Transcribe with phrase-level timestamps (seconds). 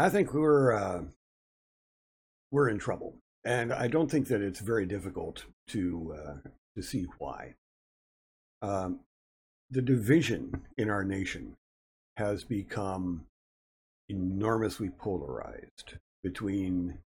[0.00, 1.02] I think we're uh,
[2.52, 7.06] we're in trouble, and I don't think that it's very difficult to uh, to see
[7.18, 7.54] why.
[8.62, 9.00] Um,
[9.68, 11.56] the division in our nation
[12.16, 13.26] has become
[14.08, 16.98] enormously polarized between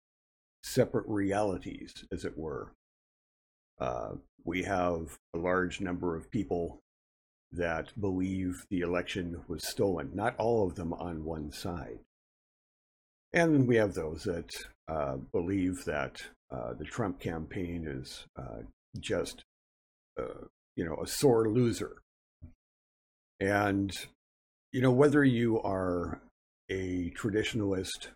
[0.61, 2.73] separate realities, as it were.
[3.79, 6.81] Uh, we have a large number of people
[7.53, 11.99] that believe the election was stolen, not all of them on one side.
[13.33, 14.49] And we have those that
[14.87, 16.17] uh, believe that
[16.51, 18.63] uh, the Trump campaign is uh,
[18.99, 19.45] just,
[20.19, 22.01] uh, you know, a sore loser.
[23.39, 23.91] And,
[24.73, 26.21] you know, whether you are
[26.69, 28.09] a traditionalist,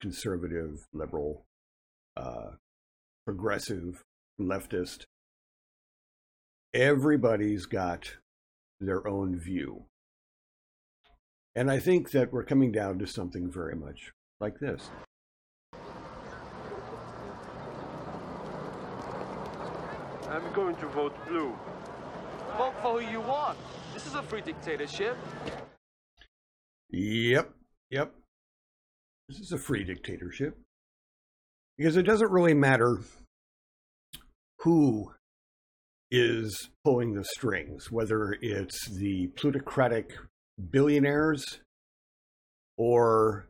[0.00, 1.44] conservative, liberal,
[2.16, 2.52] uh,
[3.26, 4.02] progressive,
[4.40, 5.04] leftist,
[6.72, 8.16] everybody's got
[8.80, 9.84] their own view.
[11.58, 14.90] And I think that we're coming down to something very much like this.
[20.30, 21.52] I'm going to vote blue.
[22.56, 23.58] Vote for who you want.
[23.92, 25.16] This is a free dictatorship.
[26.90, 27.52] Yep,
[27.90, 28.14] yep.
[29.28, 30.56] This is a free dictatorship.
[31.76, 33.00] Because it doesn't really matter
[34.60, 35.12] who
[36.08, 40.12] is pulling the strings, whether it's the plutocratic
[40.70, 41.60] billionaires
[42.76, 43.48] or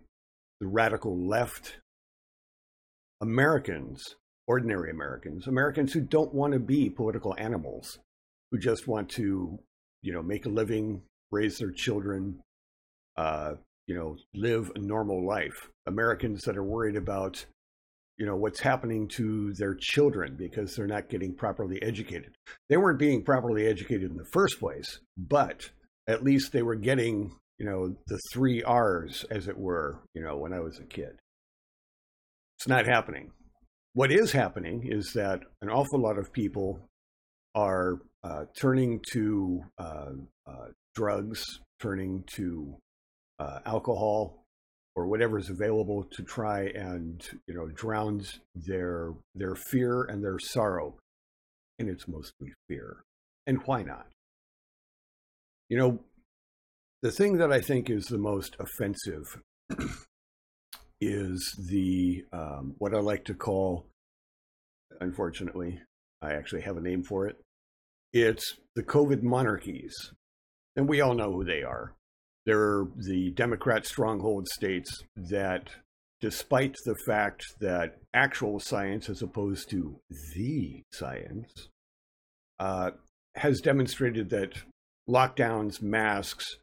[0.61, 1.79] the radical left.
[3.21, 7.99] Americans, ordinary Americans, Americans who don't want to be political animals,
[8.51, 9.59] who just want to,
[10.03, 12.39] you know, make a living, raise their children,
[13.17, 13.55] uh,
[13.87, 15.69] you know, live a normal life.
[15.87, 17.45] Americans that are worried about
[18.19, 22.35] you know what's happening to their children because they're not getting properly educated
[22.69, 25.71] they weren't being properly educated in the first place but
[26.09, 30.37] at least they were getting you know the three r's as it were you know
[30.37, 31.19] when i was a kid.
[32.59, 33.31] It's not happening.
[33.93, 36.81] What is happening is that an awful lot of people
[37.55, 40.11] are uh, turning to uh,
[40.45, 41.45] uh, drugs
[41.81, 42.77] turning to
[43.39, 44.45] uh, alcohol
[44.97, 48.23] or whatever is available to try and you know drown
[48.55, 50.97] their their fear and their sorrow
[51.79, 53.05] and it's mostly fear.
[53.47, 54.09] And why not
[55.69, 55.99] you know
[57.03, 59.41] the thing that i think is the most offensive
[61.01, 63.87] is the um, what i like to call
[65.01, 65.81] unfortunately
[66.23, 67.37] i actually have a name for it
[68.13, 69.95] it's the covid monarchies.
[70.77, 71.95] And we all know who they are.
[72.47, 75.69] They're the Democrat stronghold states that,
[76.21, 80.01] despite the fact that actual science, as opposed to
[80.35, 81.69] the science,
[82.59, 82.93] uh,
[83.35, 84.53] has demonstrated that
[85.09, 86.57] lockdowns, masks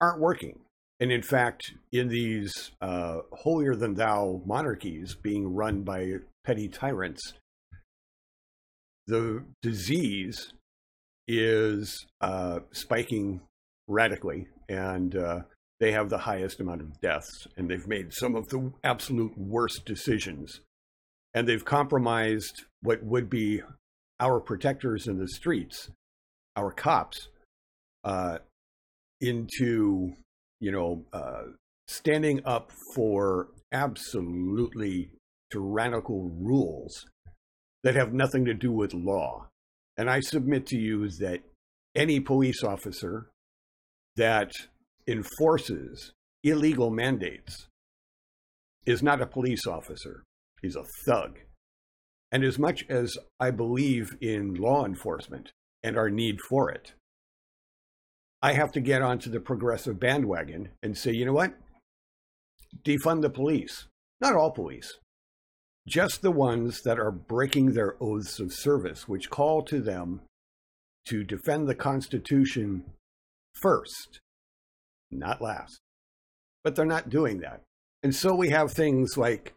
[0.00, 0.60] aren't working.
[1.00, 6.14] And in fact, in these uh, holier than thou monarchies being run by
[6.44, 7.34] petty tyrants,
[9.06, 10.52] the disease
[11.26, 13.40] is uh, spiking
[13.88, 15.40] radically and uh,
[15.80, 19.84] they have the highest amount of deaths, and they've made some of the absolute worst
[19.84, 20.60] decisions.
[21.34, 23.60] And they've compromised what would be
[24.20, 25.90] our protectors in the streets,
[26.56, 27.28] our cops,
[28.04, 28.38] uh,
[29.20, 30.12] into,
[30.60, 31.44] you know, uh,
[31.88, 35.10] standing up for absolutely
[35.50, 37.06] tyrannical rules
[37.82, 39.48] that have nothing to do with law.
[39.96, 41.40] And I submit to you that
[41.94, 43.30] any police officer
[44.16, 44.52] that
[45.06, 47.68] enforces illegal mandates
[48.86, 50.24] is not a police officer.
[50.60, 51.38] He's a thug.
[52.32, 56.94] And as much as I believe in law enforcement and our need for it,
[58.44, 61.54] I have to get onto the progressive bandwagon and say, you know what?
[62.84, 63.86] Defund the police.
[64.20, 64.98] Not all police,
[65.88, 70.20] just the ones that are breaking their oaths of service, which call to them
[71.06, 72.84] to defend the Constitution
[73.54, 74.20] first,
[75.10, 75.80] not last.
[76.62, 77.62] But they're not doing that.
[78.02, 79.54] And so we have things like,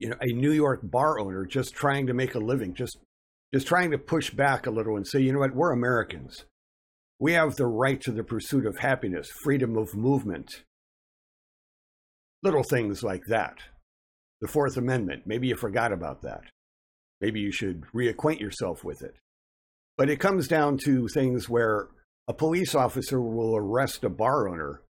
[0.00, 2.98] you know, a New York bar owner just trying to make a living, just
[3.54, 6.44] just trying to push back a little and say, you know what, we're Americans.
[7.20, 10.62] We have the right to the pursuit of happiness, freedom of movement.
[12.42, 13.56] Little things like that.
[14.40, 16.42] The Fourth Amendment, maybe you forgot about that.
[17.20, 19.16] Maybe you should reacquaint yourself with it.
[19.96, 21.88] But it comes down to things where
[22.28, 24.82] a police officer will arrest a bar owner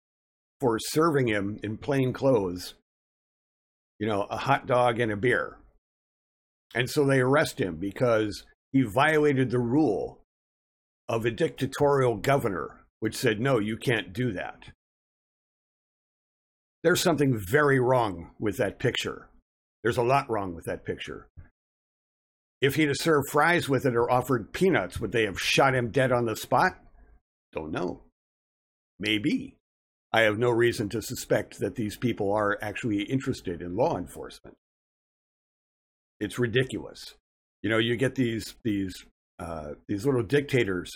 [0.60, 2.74] for serving him in plain clothes,
[3.98, 5.56] you know, a hot dog and a beer.
[6.74, 10.17] And so they arrest him because he violated the rule
[11.08, 14.64] of a dictatorial governor, which said, no, you can't do that.
[16.82, 19.28] there's something very wrong with that picture.
[19.82, 21.28] There's a lot wrong with that picture.
[22.60, 25.90] If he'd have served fries with it or offered peanuts, would they have shot him
[25.90, 26.72] dead on the spot?
[27.52, 28.02] Don't know.
[28.98, 29.56] Maybe.
[30.12, 34.56] I have no reason to suspect that these people are actually interested in law enforcement.
[36.18, 37.14] It's ridiculous.
[37.62, 39.04] You know, you get these these
[39.38, 40.90] uh, these little dictators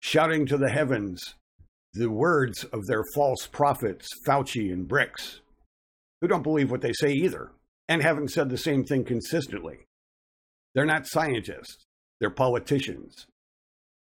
[0.00, 1.34] shouting to the heavens
[1.94, 5.40] the words of their false prophets, Fauci and Birx,
[6.20, 7.52] who don't believe what they say either,
[7.88, 9.86] and haven't said the same thing consistently.
[10.74, 11.86] They're not scientists,
[12.20, 13.26] they're politicians.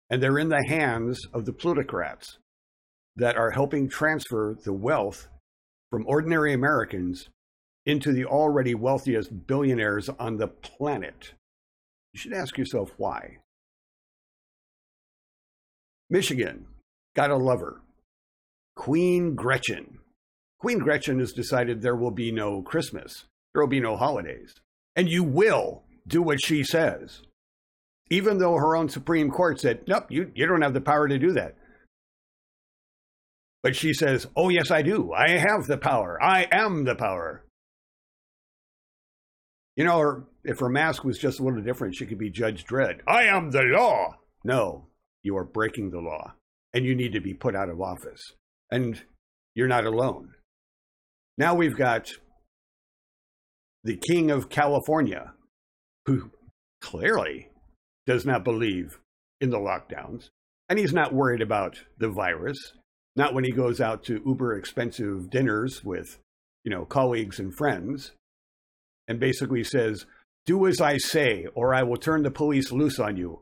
[0.10, 2.38] And they're in the hands of the plutocrats
[3.16, 5.28] that are helping transfer the wealth
[5.90, 7.30] from ordinary Americans
[7.86, 11.34] into the already wealthiest billionaires on the planet.
[12.14, 13.38] You should ask yourself why.
[16.12, 16.66] Michigan,
[17.16, 17.82] got a lover.
[18.76, 20.00] Queen Gretchen.
[20.60, 24.54] Queen Gretchen has decided there will be no Christmas, there will be no holidays.
[24.94, 27.22] And you will do what she says.
[28.10, 31.18] Even though her own Supreme Court said, nope, you, you don't have the power to
[31.18, 31.56] do that.
[33.64, 35.14] But she says, oh, yes, I do.
[35.14, 36.22] I have the power.
[36.22, 37.46] I am the power.
[39.78, 43.00] You know, if her mask was just a little different, she could be Judge Dredd.
[43.08, 44.18] I am the law.
[44.44, 44.88] No,
[45.24, 46.34] you are breaking the law
[46.74, 48.22] and you need to be put out of office.
[48.70, 49.02] And
[49.54, 50.34] you're not alone.
[51.38, 52.12] Now we've got
[53.84, 55.34] the king of California,
[56.06, 56.32] who
[56.82, 57.50] clearly
[58.06, 59.00] does not believe
[59.40, 60.30] in the lockdowns,
[60.70, 62.58] and he's not worried about the virus.
[63.16, 66.20] Not when he goes out to uber expensive dinners with,
[66.64, 68.14] you know, colleagues and friends,
[69.08, 70.06] and basically says,
[70.46, 73.42] "Do as I say, or I will turn the police loose on you."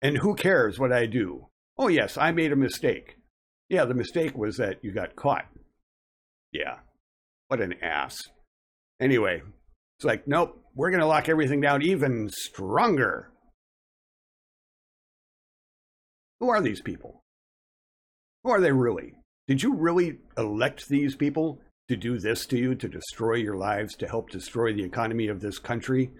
[0.00, 1.48] And who cares what I do?
[1.76, 3.16] Oh, yes, I made a mistake.
[3.68, 5.46] Yeah, the mistake was that you got caught.
[6.52, 6.78] Yeah,
[7.48, 8.16] what an ass.
[9.00, 9.42] Anyway,
[9.98, 13.30] it's like, nope, we're going to lock everything down even stronger.
[16.40, 17.22] Who are these people?
[18.44, 19.14] Who are they really?
[19.48, 23.96] Did you really elect these people to do this to you, to destroy your lives,
[23.96, 26.10] to help destroy the economy of this country?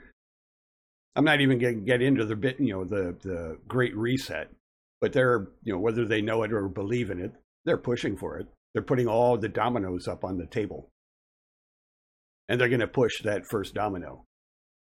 [1.16, 4.50] I'm not even going to get into the bit, you know, the the Great Reset,
[5.00, 7.32] but they're, you know, whether they know it or believe in it,
[7.64, 8.46] they're pushing for it.
[8.72, 10.90] They're putting all the dominoes up on the table,
[12.48, 14.24] and they're going to push that first domino.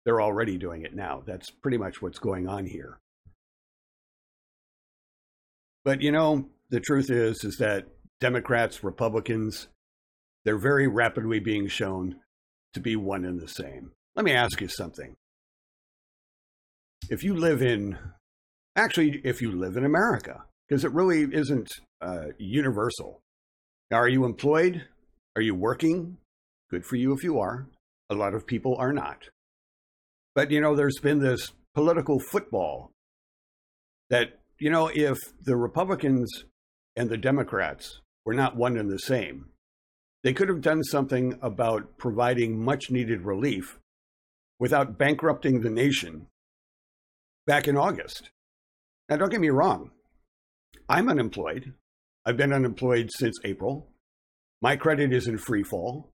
[0.05, 1.23] They're already doing it now.
[1.27, 2.99] That's pretty much what's going on here.
[5.85, 7.87] But you know, the truth is, is that
[8.21, 9.69] Democrats, Republicans,
[10.45, 12.17] they're very rapidly being shown
[12.75, 13.93] to be one and the same.
[14.17, 15.17] Let me ask you something
[17.11, 17.99] if you live in,
[18.77, 21.71] actually, if you live in America, because it really isn't
[22.01, 23.21] uh, universal.
[23.91, 24.85] Now, are you employed?
[25.37, 26.19] Are you working?
[26.71, 27.67] Good for you if you are.
[28.11, 29.29] A lot of people are not.
[30.35, 32.93] But, you know, there's been this political football
[34.11, 36.45] that, you know, if the Republicans
[36.97, 39.47] and the Democrats were not one and the same,
[40.23, 43.79] they could have done something about providing much needed relief
[44.59, 46.27] without bankrupting the nation
[47.49, 48.31] back in August.
[49.09, 49.91] Now, don't get me wrong,
[50.89, 51.73] I'm unemployed.
[52.25, 53.89] I've been unemployed since April.
[54.61, 56.11] My credit is in free fall.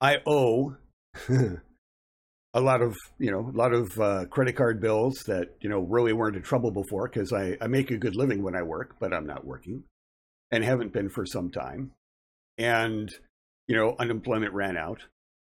[0.00, 0.76] I owe
[1.28, 5.80] a lot of, you know, a lot of uh, credit card bills that, you know,
[5.80, 8.96] really weren't in trouble before because I, I make a good living when I work,
[8.98, 9.84] but I'm not working
[10.50, 11.92] and haven't been for some time.
[12.56, 13.10] And,
[13.68, 15.02] you know, unemployment ran out.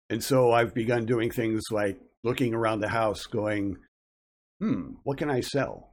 [0.09, 3.77] And so I've begun doing things like looking around the house going,
[4.63, 5.91] hmm, what can I sell?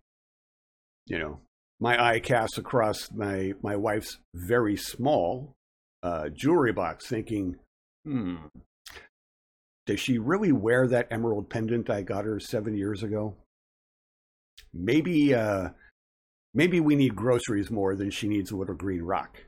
[1.08, 1.40] You know,
[1.80, 5.54] my eye casts across my, my wife's very small
[6.04, 7.56] uh, jewelry box, thinking,
[8.06, 8.36] hmm,
[9.88, 13.36] does she really wear that emerald pendant I got her seven years ago?
[14.72, 15.70] Maybe, uh,
[16.54, 19.46] maybe we need groceries more than she needs a little green rock.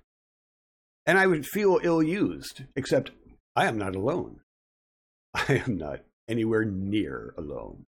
[1.05, 3.11] And I would feel ill used, except
[3.55, 4.39] I am not alone.
[5.35, 7.85] I am not anywhere near alone.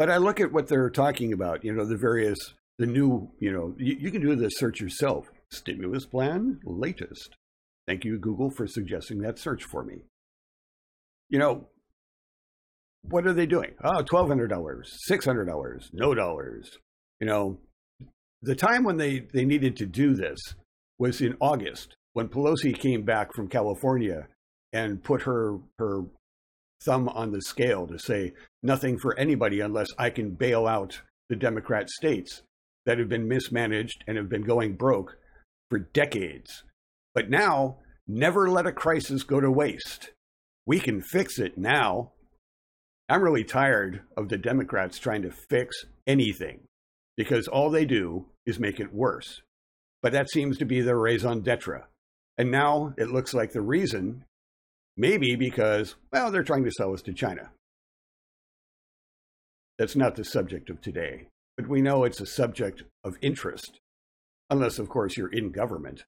[0.00, 2.38] But I look at what they're talking about, you know, the various,
[2.78, 5.30] the new, you know, you, you can do the search yourself.
[5.50, 7.36] Stimulus plan, latest.
[7.86, 9.96] Thank you, Google, for suggesting that search for me.
[11.28, 11.66] You know,
[13.02, 13.72] what are they doing?
[13.84, 14.48] Oh, $1,200,
[15.10, 16.78] $600, no dollars.
[17.20, 17.58] You know,
[18.40, 20.40] the time when they, they needed to do this
[20.98, 24.28] was in August when Pelosi came back from California
[24.72, 26.04] and put her, her
[26.82, 28.32] thumb on the scale to say
[28.62, 32.42] nothing for anybody unless I can bail out the Democrat states
[32.86, 35.16] that have been mismanaged and have been going broke
[35.68, 36.64] for decades.
[37.14, 37.78] But now
[38.12, 40.10] Never let a crisis go to waste.
[40.66, 42.10] We can fix it now.
[43.08, 46.62] I'm really tired of the Democrats trying to fix anything
[47.16, 49.42] because all they do is make it worse.
[50.02, 51.84] But that seems to be their raison d'etre.
[52.36, 54.24] And now it looks like the reason,
[55.00, 57.50] maybe because, well, they're trying to sell us to China.
[59.78, 63.80] That's not the subject of today, but we know it's a subject of interest,
[64.50, 66.04] unless, of course, you're in government.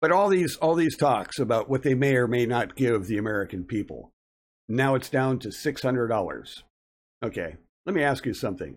[0.00, 3.16] But all these, all these talks about what they may or may not give the
[3.16, 4.10] American people,
[4.68, 6.62] now it's down to $600.
[7.24, 8.76] Okay, let me ask you something.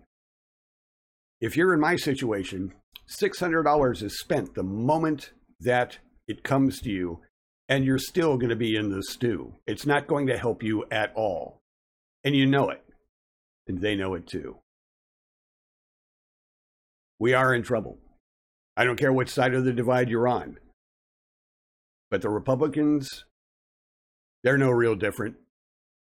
[1.41, 2.73] If you're in my situation,
[3.19, 5.97] $600 is spent the moment that
[6.27, 7.21] it comes to you,
[7.69, 9.53] and you're still going to be in the stew.
[9.67, 11.61] It's not going to help you at all.
[12.23, 12.83] And you know it,
[13.67, 14.57] and they know it too.
[17.19, 17.99] We are in trouble.
[18.75, 20.57] I don't care which side of the divide you're on.
[22.09, 23.25] But the Republicans,
[24.43, 25.35] they're no real different.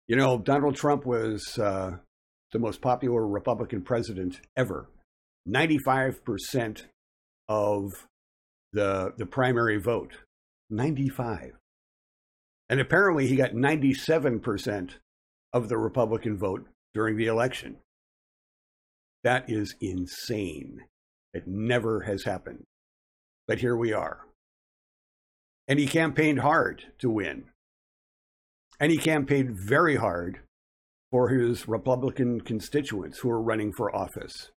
[0.08, 1.98] You know, Donald Trump was uh,
[2.52, 4.90] the most popular Republican president ever.
[5.48, 6.82] 95%
[7.48, 7.92] of
[8.74, 10.18] the, the primary vote.
[10.70, 11.52] 95.
[12.70, 14.92] And apparently he got 97%
[15.54, 17.78] of the Republican vote during the election.
[19.24, 20.82] That is insane.
[21.34, 22.64] It never has happened.
[23.48, 24.22] But here we are.
[25.68, 27.46] And he campaigned hard to win.
[28.80, 30.40] And he campaigned very hard
[31.12, 34.52] for his Republican constituents who are running for office.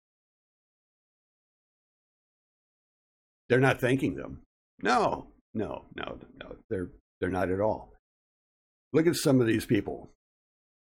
[3.48, 4.42] They're not thanking them.
[4.82, 6.56] No, no, no, no.
[6.68, 7.92] They're they're not at all.
[8.92, 10.10] Look at some of these people.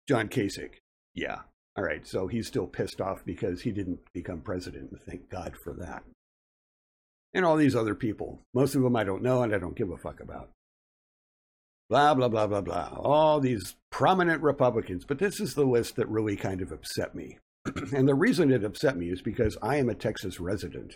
[0.07, 0.75] John Kasich.
[1.13, 1.39] Yeah.
[1.77, 2.07] All right.
[2.07, 4.91] So he's still pissed off because he didn't become president.
[5.05, 6.03] Thank God for that.
[7.33, 8.39] And all these other people.
[8.53, 10.49] Most of them I don't know and I don't give a fuck about.
[11.89, 12.97] Blah, blah, blah, blah, blah.
[12.97, 15.03] All these prominent Republicans.
[15.05, 17.37] But this is the list that really kind of upset me.
[17.93, 20.95] and the reason it upset me is because I am a Texas resident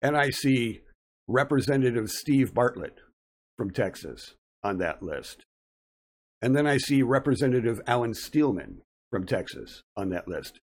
[0.00, 0.82] and I see
[1.28, 2.98] Representative Steve Bartlett
[3.56, 5.44] from Texas on that list.
[6.40, 10.60] And then I see Representative Alan Steelman from Texas on that list.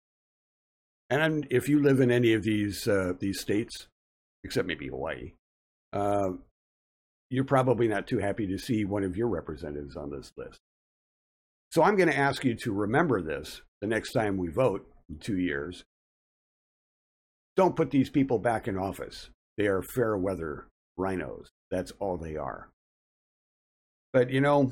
[1.09, 3.87] And if you live in any of these uh, these states,
[4.43, 5.33] except maybe Hawaii,
[5.93, 6.31] uh,
[7.29, 10.59] you're probably not too happy to see one of your representatives on this list.
[11.71, 15.19] So I'm going to ask you to remember this the next time we vote in
[15.19, 15.83] two years
[17.57, 19.31] don't put these people back in office.
[19.57, 21.49] They are fair weather rhinos.
[21.71, 22.69] That's all they are.
[24.13, 24.71] But, you know,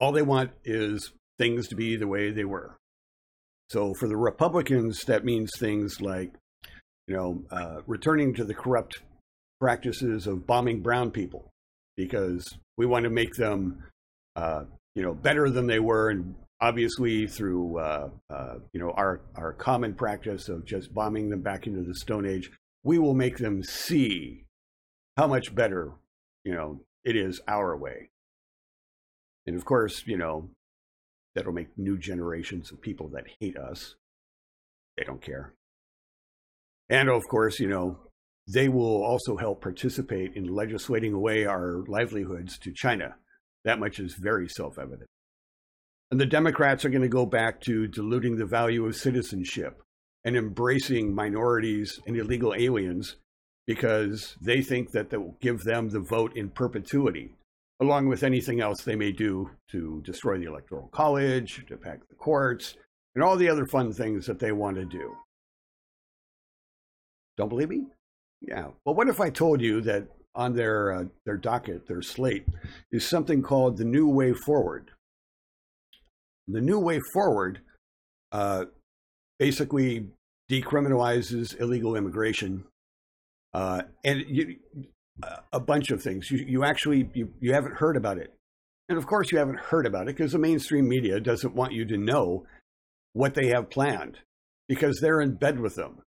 [0.00, 2.76] all they want is things to be the way they were.
[3.70, 6.32] So for the Republicans, that means things like,
[7.06, 9.00] you know, uh, returning to the corrupt
[9.60, 11.50] practices of bombing brown people
[11.96, 12.46] because
[12.76, 13.84] we want to make them,
[14.36, 19.20] uh, you know, better than they were and obviously through uh, uh, you know our
[19.34, 22.50] our common practice of just bombing them back into the Stone Age,
[22.84, 24.44] we will make them see
[25.16, 25.92] how much better
[26.44, 28.10] you know it is our way.
[29.46, 30.50] And of course, you know
[31.34, 33.96] that'll make new generations of people that hate us.
[34.96, 35.54] They don't care.
[36.88, 37.98] And of course, you know,
[38.46, 43.14] they will also help participate in legislating away our livelihoods to China.
[43.64, 45.08] That much is very self evident.
[46.10, 49.81] And the Democrats are going to go back to diluting the value of citizenship
[50.24, 53.16] and embracing minorities and illegal aliens
[53.66, 57.34] because they think that will give them the vote in perpetuity,
[57.80, 62.14] along with anything else they may do to destroy the Electoral College, to pack the
[62.16, 62.76] courts,
[63.14, 65.14] and all the other fun things that they want to do.
[67.36, 67.86] Don't believe me?
[68.40, 68.68] Yeah.
[68.84, 72.46] Well, what if I told you that on their uh, their docket, their slate,
[72.90, 74.90] is something called the New Way Forward?
[76.48, 77.60] The new way forward
[78.32, 78.64] uh,
[79.42, 80.06] basically
[80.48, 82.62] decriminalizes illegal immigration
[83.54, 84.54] uh, and you,
[85.52, 86.30] a bunch of things.
[86.30, 88.32] You, you actually you, you haven't heard about it,
[88.88, 91.84] and of course you haven't heard about it because the mainstream media doesn't want you
[91.86, 92.46] to know
[93.14, 94.20] what they have planned
[94.68, 96.02] because they're in bed with them.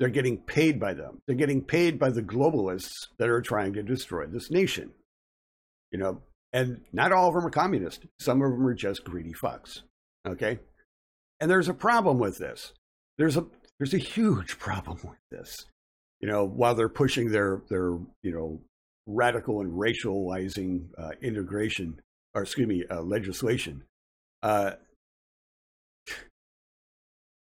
[0.00, 1.20] They're getting paid by them.
[1.26, 4.92] They're getting paid by the globalists that are trying to destroy this nation.
[5.92, 6.22] You know,
[6.54, 8.06] and not all of them are communist.
[8.18, 9.82] Some of them are just greedy fucks.
[10.26, 10.60] Okay?
[11.38, 12.72] And there's a problem with this.
[13.18, 13.44] There's a
[13.78, 15.66] there's a huge problem with this.
[16.20, 18.60] You know, while they're pushing their their, you know,
[19.06, 22.00] radical and racializing uh, integration
[22.34, 23.82] or excuse me, uh, legislation.
[24.42, 24.72] Uh,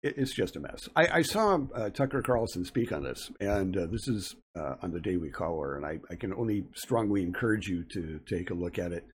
[0.02, 0.88] it, it's just a mess.
[0.97, 4.93] I, I saw uh, Tucker Carlson speak on this, and uh, this is uh, on
[4.93, 8.79] the Daily Caller, and I, I can only strongly encourage you to take a look
[8.79, 9.07] at it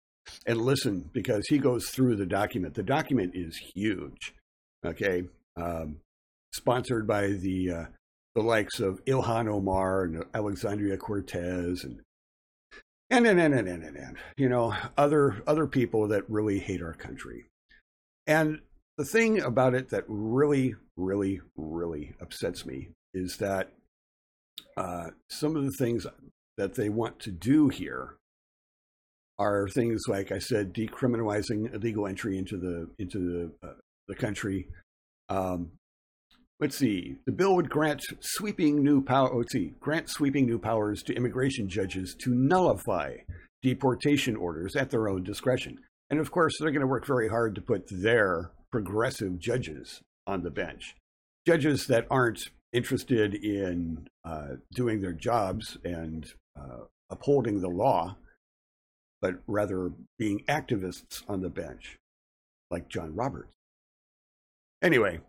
[0.46, 2.76] and listen because he goes through the document.
[2.76, 4.34] The document is huge.
[4.86, 5.24] Okay,
[5.58, 5.98] um,
[6.56, 7.86] sponsored by the uh,
[8.34, 12.02] the likes of Ilhan Omar and Alexandria Cortez and
[13.10, 16.82] and and and and and, and, and you know other other people that really hate
[16.82, 17.46] our country.
[18.28, 18.62] And
[18.98, 23.72] the thing about it that really, really, really upsets me is that
[24.78, 26.08] uh, some of the things
[26.58, 28.16] that they want to do here
[29.38, 33.74] are things like I said, decriminalizing illegal entry into the into the uh,
[34.08, 34.68] the country.
[35.30, 35.72] Um,
[36.60, 37.18] let's see.
[37.26, 39.44] The bill would grant sweeping new power.
[39.52, 39.74] See.
[39.80, 43.18] Grant sweeping new powers to immigration judges to nullify
[43.62, 45.80] deportation orders at their own discretion.
[46.10, 50.44] And of course, they're going to work very hard to put their progressive judges on
[50.44, 50.96] the bench,
[51.48, 58.18] judges that aren't interested in uh, doing their jobs and uh, upholding the law,
[59.22, 61.98] but rather being activists on the bench,
[62.70, 63.54] like John Roberts.
[64.82, 65.22] Anyway,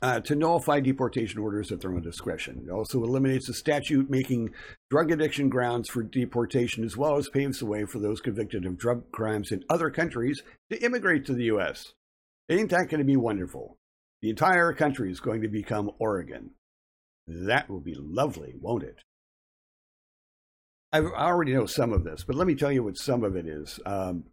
[0.00, 2.64] uh, to nullify deportation orders at their own discretion.
[2.66, 4.50] It also eliminates a statute making
[4.90, 8.78] drug addiction grounds for deportation, as well as paves the way for those convicted of
[8.78, 11.92] drug crimes in other countries to immigrate to the U.S.
[12.48, 13.76] Ain't that going to be wonderful?
[14.22, 16.50] The entire country is going to become Oregon.
[17.26, 18.96] That will be lovely, won't it?
[20.90, 23.46] i already know some of this, but let me tell you what some of it
[23.46, 23.78] is.
[23.84, 24.24] Um,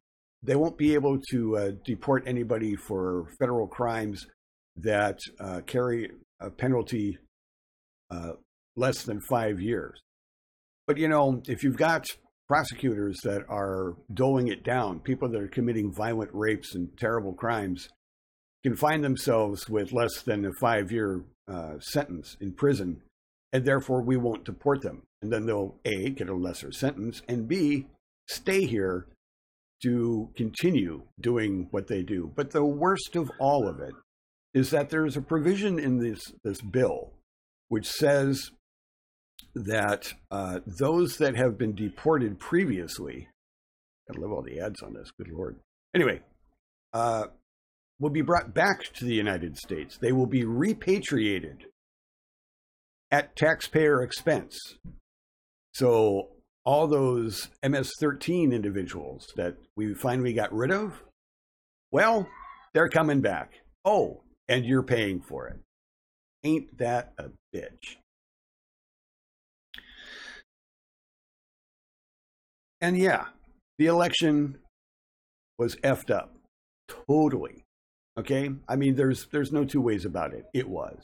[0.41, 4.27] they won't be able to uh, deport anybody for federal crimes
[4.77, 7.17] that uh, carry a penalty
[8.11, 8.33] uh,
[8.75, 9.99] less than five years.
[10.87, 12.05] But you know, if you've got
[12.47, 17.89] prosecutors that are doling it down, people that are committing violent rapes and terrible crimes
[18.63, 23.01] can find themselves with less than a five year uh, sentence in prison,
[23.53, 25.03] and therefore we won't deport them.
[25.21, 27.87] And then they'll A, get a lesser sentence, and B,
[28.27, 29.07] stay here
[29.83, 32.31] to continue doing what they do.
[32.35, 33.93] But the worst of all of it
[34.55, 37.11] is that there's a provision in this, this bill
[37.67, 38.51] which says
[39.53, 43.27] that uh, those that have been deported previously,
[44.09, 45.59] I love all the ads on this, good lord.
[45.93, 46.21] Anyway,
[46.93, 47.25] uh,
[47.99, 49.97] will be brought back to the United States.
[49.97, 51.65] They will be repatriated
[53.11, 54.57] at taxpayer expense.
[55.73, 56.29] So
[56.63, 61.03] all those MS-13 individuals that we finally got rid of,
[61.91, 62.27] well,
[62.73, 63.51] they're coming back.
[63.83, 65.59] Oh, and you're paying for it.
[66.43, 67.97] Ain't that a bitch?
[72.81, 73.25] And yeah,
[73.77, 74.59] the election
[75.57, 76.35] was effed up.
[77.07, 77.63] Totally.
[78.17, 78.51] Okay?
[78.67, 80.45] I mean there's there's no two ways about it.
[80.53, 81.03] It was.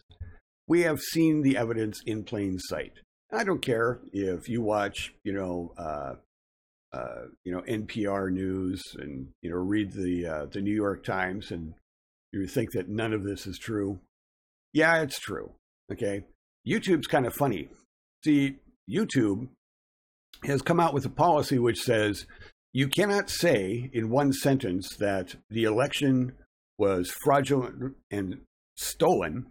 [0.67, 2.93] We have seen the evidence in plain sight.
[3.33, 6.15] I don't care if you watch, you know, uh,
[6.93, 11.51] uh, you know NPR news and you know read the uh, the New York Times
[11.51, 11.73] and
[12.31, 13.99] you think that none of this is true.
[14.73, 15.53] Yeah, it's true.
[15.91, 16.25] Okay.
[16.67, 17.69] YouTube's kind of funny.
[18.23, 18.57] See,
[18.89, 19.49] YouTube
[20.43, 22.25] has come out with a policy which says
[22.73, 26.33] you cannot say in one sentence that the election
[26.77, 28.41] was fraudulent and
[28.77, 29.47] stolen,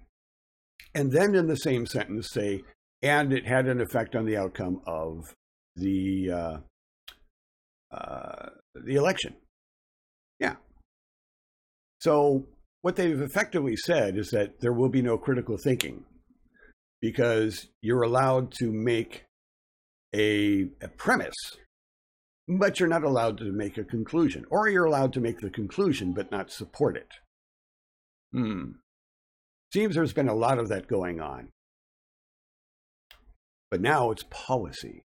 [0.94, 2.62] and then in the same sentence say,
[3.02, 5.34] and it had an effect on the outcome of
[5.76, 6.56] the uh,
[7.94, 9.34] uh, the election.
[10.38, 10.56] Yeah.
[12.00, 12.46] So
[12.82, 16.04] what they've effectively said is that there will be no critical thinking
[17.00, 19.24] because you're allowed to make
[20.14, 21.56] a, a premise,
[22.48, 26.12] but you're not allowed to make a conclusion, or you're allowed to make the conclusion
[26.12, 27.08] but not support it.
[28.32, 28.72] Hmm.
[29.72, 31.48] Seems there's been a lot of that going on.
[33.70, 35.02] But now it's policy.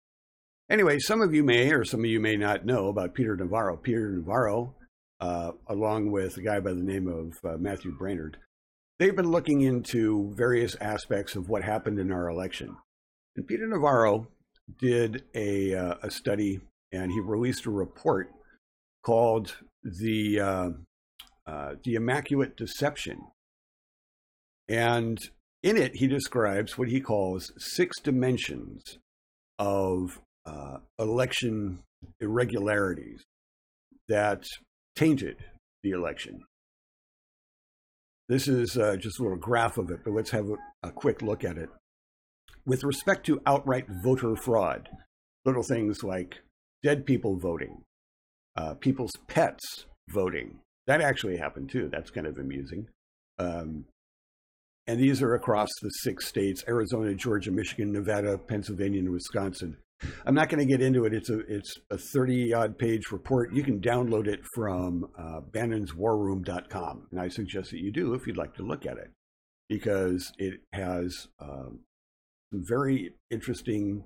[0.69, 3.77] Anyway, some of you may or some of you may not know about Peter Navarro.
[3.77, 4.75] Peter Navarro
[5.19, 8.35] uh, along with a guy by the name of uh, Matthew Braynard,
[8.99, 12.75] They've been looking into various aspects of what happened in our election.
[13.37, 14.27] And Peter Navarro
[14.77, 16.59] did a, uh, a study
[16.91, 18.29] and he released a report
[19.05, 20.69] called the, uh,
[21.47, 23.21] uh, the Immaculate Deception.
[24.67, 25.17] And
[25.63, 28.97] in it, he describes what he calls six dimensions
[29.57, 31.79] of uh, election
[32.19, 33.23] irregularities
[34.09, 34.43] that
[34.95, 35.37] tainted
[35.83, 36.43] the election.
[38.27, 41.21] This is uh, just a little graph of it, but let's have a, a quick
[41.21, 41.69] look at it.
[42.65, 44.89] With respect to outright voter fraud,
[45.45, 46.41] little things like
[46.83, 47.81] dead people voting,
[48.55, 50.59] uh, people's pets voting.
[50.85, 51.89] That actually happened too.
[51.91, 52.87] That's kind of amusing.
[53.39, 53.85] Um,
[54.85, 59.77] and these are across the six states Arizona, Georgia, Michigan, Nevada, Pennsylvania, and Wisconsin.
[60.25, 61.13] I'm not going to get into it.
[61.13, 63.53] It's a it's a 30 odd page report.
[63.53, 68.37] You can download it from uh, bannonswarroom.com, and I suggest that you do if you'd
[68.37, 69.11] like to look at it,
[69.67, 71.79] because it has um,
[72.51, 74.05] some very interesting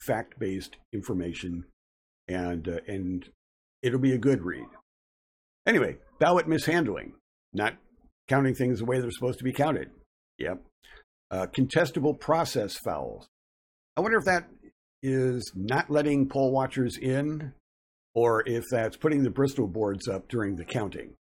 [0.00, 1.64] fact based information,
[2.28, 3.28] and uh, and
[3.82, 4.66] it'll be a good read.
[5.66, 7.14] Anyway, ballot mishandling,
[7.52, 7.74] not
[8.28, 9.90] counting things the way they're supposed to be counted.
[10.38, 10.62] Yep.
[11.30, 13.26] Uh, contestable process fouls.
[13.96, 14.48] I wonder if that
[15.04, 17.52] is not letting poll watchers in
[18.14, 21.14] or if that's putting the Bristol boards up during the counting.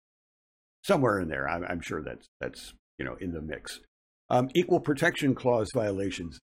[0.84, 3.80] Somewhere in there, I'm, sure that's, that's you know, in the mix.
[4.30, 6.38] Um, equal protection clause violations.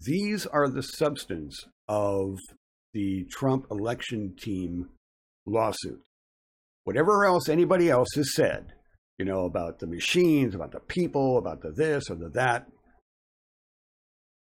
[0.00, 2.36] These are the substance of
[2.92, 4.90] the Trump election team
[5.46, 6.02] lawsuit.
[6.84, 8.72] Whatever else anybody else has said,
[9.18, 12.66] you know, about the machines, about the people, about the this or the that,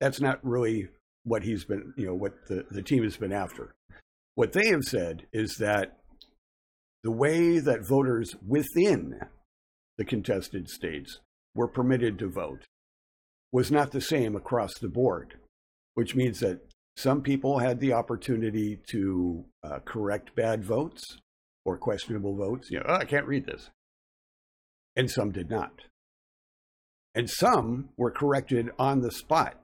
[0.00, 0.88] that's not really
[1.24, 3.74] what he's been, you know, what the, the team has been after.
[4.34, 5.98] What they have said is that
[7.02, 9.20] the way that voters within
[9.98, 11.20] the contested states
[11.54, 12.64] were permitted to vote
[13.52, 15.34] was not the same across the board,
[15.94, 16.60] which means that
[16.96, 21.18] some people had the opportunity to uh, correct bad votes
[21.64, 22.68] or questionable votes.
[22.70, 23.70] You know, oh, I can't read this.
[24.96, 25.72] And some did not.
[27.14, 29.54] And some were corrected on the spot,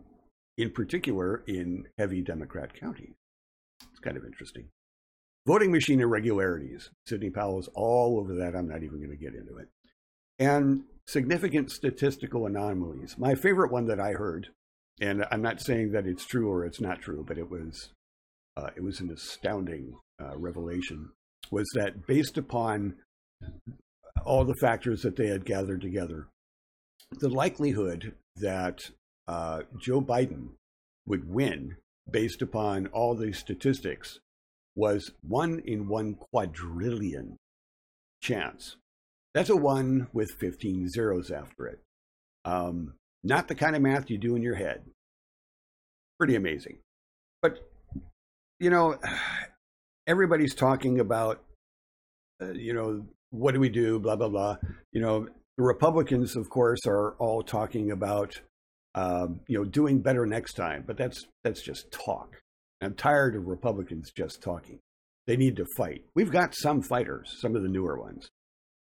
[0.62, 3.14] in particular in heavy Democrat counties.
[3.90, 4.68] It's kind of interesting.
[5.46, 6.90] Voting machine irregularities.
[7.06, 8.54] Sidney Powell is all over that.
[8.54, 9.68] I'm not even going to get into it.
[10.38, 13.16] And significant statistical anomalies.
[13.18, 14.48] My favorite one that I heard
[15.00, 17.90] and I'm not saying that it's true or it's not true, but it was
[18.56, 21.10] uh, it was an astounding uh, revelation.
[21.50, 22.96] Was that based upon
[24.24, 26.28] all the factors that they had gathered together,
[27.18, 28.90] the likelihood that
[29.30, 30.48] uh, Joe Biden
[31.06, 31.76] would win
[32.10, 34.18] based upon all these statistics
[34.74, 37.36] was one in one quadrillion
[38.20, 38.76] chance.
[39.32, 41.78] That's a one with 15 zeros after it.
[42.44, 44.82] Um, not the kind of math you do in your head.
[46.18, 46.78] Pretty amazing.
[47.40, 47.60] But,
[48.58, 48.98] you know,
[50.08, 51.40] everybody's talking about,
[52.42, 54.56] uh, you know, what do we do, blah, blah, blah.
[54.90, 58.40] You know, the Republicans, of course, are all talking about,
[58.94, 60.84] um, you know, doing better next time.
[60.86, 62.40] But that's, that's just talk.
[62.80, 64.78] I'm tired of Republicans just talking.
[65.26, 66.04] They need to fight.
[66.14, 68.28] We've got some fighters, some of the newer ones.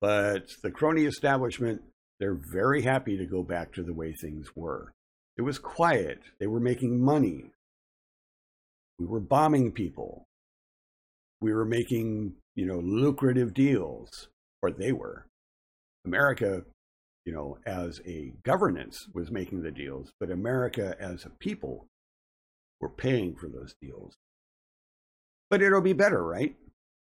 [0.01, 1.81] But the crony establishment
[2.19, 4.93] they're very happy to go back to the way things were.
[5.37, 6.19] It was quiet.
[6.39, 7.51] They were making money.
[8.99, 10.25] We were bombing people.
[11.41, 14.29] We were making, you know, lucrative deals,
[14.61, 15.25] or they were.
[16.05, 16.63] America,
[17.25, 21.87] you know, as a governance was making the deals, but America as a people
[22.79, 24.15] were paying for those deals.
[25.49, 26.55] But it'll be better, right?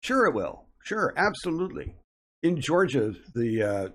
[0.01, 0.65] Sure, it will.
[0.83, 1.95] Sure, absolutely.
[2.43, 3.89] In Georgia, the uh,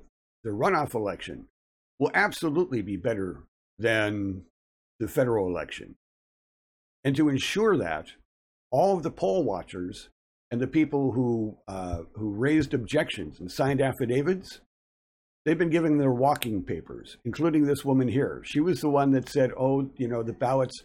[0.45, 1.47] the runoff election
[1.99, 3.45] will absolutely be better
[3.79, 4.43] than
[4.99, 5.95] the federal election.
[7.05, 8.09] And to ensure that,
[8.71, 10.09] all of the poll watchers
[10.51, 14.61] and the people who uh, who raised objections and signed affidavits,
[15.45, 18.43] they've been giving their walking papers, including this woman here.
[18.45, 20.83] She was the one that said, "Oh, you know, the ballots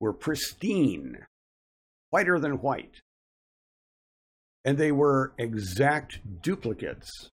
[0.00, 1.26] were pristine,
[2.10, 3.00] whiter than white."
[4.64, 7.30] And they were exact duplicates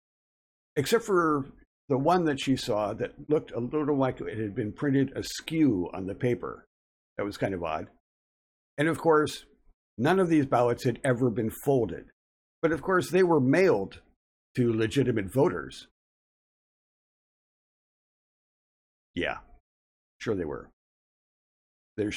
[0.79, 1.45] except for
[1.89, 5.91] the one that she saw that looked a little like it had been printed askew
[5.93, 6.65] on the paper.
[7.17, 7.89] That was kind of odd.
[8.79, 9.45] And of course,
[9.99, 12.07] none of these ballots had ever been folded.
[12.63, 14.01] But of course, they were mailed
[14.57, 15.89] to legitimate voters.
[19.19, 19.39] Yeah,
[20.21, 20.71] sure they were.
[21.97, 22.13] They're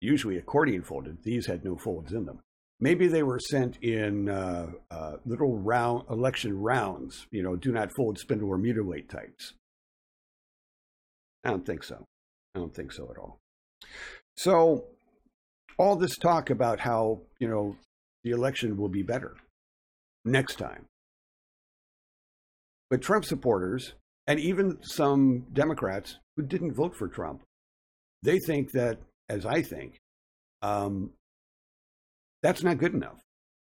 [0.00, 1.22] usually accordion folded.
[1.22, 2.40] These had no folds in them.
[2.80, 7.94] Maybe they were sent in uh, uh, little round election rounds, you know, do not
[7.94, 9.52] fold, spindle, or mutilate types.
[11.44, 12.02] I don't think so.
[12.56, 13.38] I don't think so at all.
[14.36, 14.86] So,
[15.78, 17.76] all this talk about how, you know,
[18.24, 19.36] the election will be better
[20.24, 20.86] next time.
[22.88, 23.94] But Trump supporters,
[24.30, 27.42] and even some Democrats who didn't vote for Trump,
[28.22, 29.96] they think that, as I think,
[30.62, 31.10] um,
[32.40, 33.18] that's not good enough.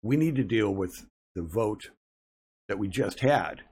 [0.02, 1.88] We need to deal with the vote
[2.68, 3.62] that we just had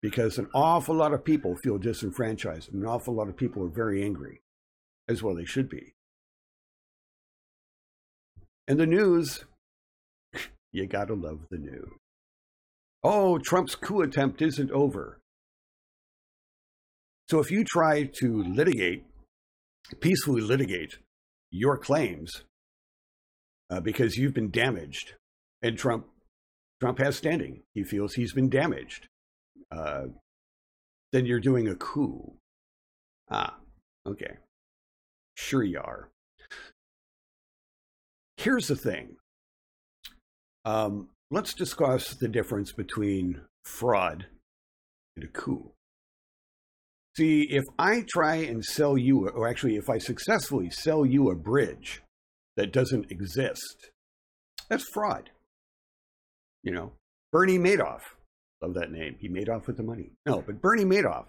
[0.00, 3.68] because an awful lot of people feel disenfranchised and an awful lot of people are
[3.68, 4.42] very angry,
[5.08, 5.92] as well they should be.
[8.68, 9.44] And the news,
[10.72, 11.90] you gotta love the news.
[13.02, 15.18] Oh, Trump's coup attempt isn't over.
[17.32, 19.06] So if you try to litigate,
[20.00, 20.98] peacefully litigate
[21.50, 22.44] your claims
[23.70, 25.14] uh, because you've been damaged,
[25.62, 26.08] and Trump,
[26.78, 27.62] Trump has standing.
[27.72, 29.06] He feels he's been damaged.
[29.70, 30.08] Uh,
[31.12, 32.34] then you're doing a coup.
[33.30, 33.56] Ah,
[34.06, 34.36] okay.
[35.34, 36.10] Sure you are.
[38.36, 39.16] Here's the thing.
[40.66, 44.26] Um, let's discuss the difference between fraud
[45.16, 45.71] and a coup.
[47.16, 51.34] See, if I try and sell you, or actually, if I successfully sell you a
[51.34, 52.02] bridge
[52.56, 53.90] that doesn't exist,
[54.68, 55.30] that's fraud.
[56.62, 56.92] You know,
[57.30, 58.00] Bernie Madoff,
[58.62, 59.16] love that name.
[59.20, 60.12] He made off with the money.
[60.24, 61.26] No, but Bernie Madoff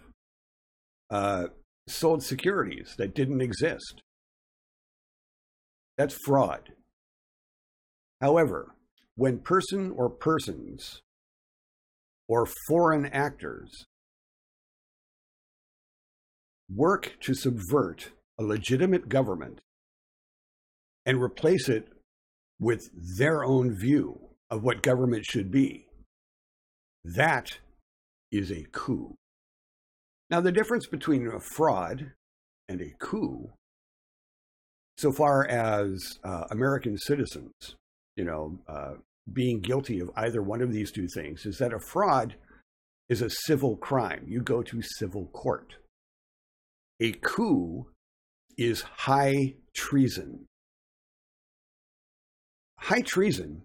[1.10, 1.48] uh,
[1.88, 4.02] sold securities that didn't exist.
[5.98, 6.74] That's fraud.
[8.22, 8.74] However,
[9.16, 11.02] when person or persons
[12.30, 13.86] or foreign actors
[16.70, 19.62] work to subvert a legitimate government
[21.06, 21.88] and replace it
[22.60, 25.88] with their own view of what government should be,
[27.04, 27.60] that
[28.32, 29.16] is a coup.
[30.30, 32.14] Now, the difference between a fraud
[32.70, 33.52] and a coup,
[34.98, 37.52] so far as uh, American citizens,
[38.16, 38.94] you know, uh,
[39.32, 42.36] being guilty of either one of these two things, is that a fraud
[43.10, 44.24] is a civil crime.
[44.28, 45.76] You go to civil court.
[47.00, 47.88] A coup
[48.58, 50.46] is high treason.
[52.80, 53.64] High treason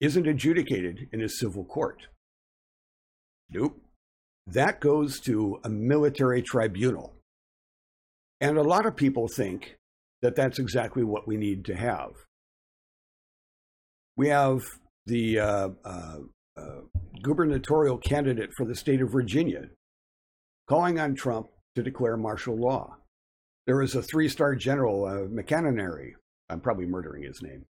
[0.00, 2.08] isn't adjudicated in a civil court.
[3.50, 3.80] Nope.
[4.46, 7.14] That goes to a military tribunal.
[8.40, 9.76] And a lot of people think
[10.20, 12.10] that that's exactly what we need to have.
[14.16, 14.62] We have
[15.06, 16.18] the uh, uh,
[16.56, 16.80] uh,
[17.22, 19.68] gubernatorial candidate for the state of Virginia
[20.72, 22.96] calling on Trump to declare martial law.
[23.66, 25.26] There is a three star general, uh.
[26.48, 27.66] I'm probably murdering his name.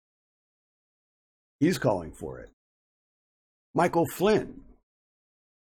[1.61, 2.49] He's calling for it.
[3.73, 4.63] Michael Flynn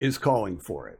[0.01, 0.99] is calling for it.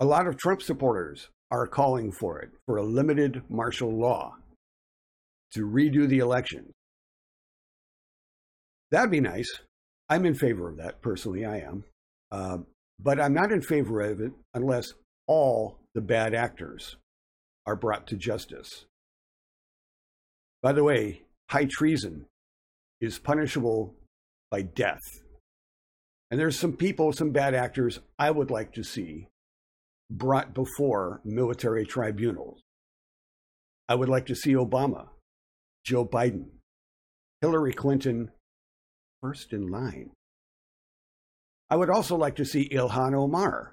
[0.00, 4.34] A lot of Trump supporters are calling for it, for a limited martial law
[5.52, 6.74] to redo the election.
[8.90, 9.60] That'd be nice.
[10.10, 11.84] I'm in favor of that, personally, I am.
[12.30, 12.58] Uh,
[13.00, 14.92] but I'm not in favor of it unless
[15.26, 16.96] all the bad actors
[17.66, 18.86] are brought to justice.
[20.62, 22.26] By the way, high treason
[23.00, 23.94] is punishable
[24.50, 25.22] by death.
[26.30, 29.28] And there's some people, some bad actors I would like to see
[30.10, 32.60] brought before military tribunals.
[33.88, 35.08] I would like to see Obama,
[35.84, 36.46] Joe Biden,
[37.40, 38.30] Hillary Clinton
[39.22, 40.10] first in line.
[41.70, 43.72] I would also like to see Ilhan Omar.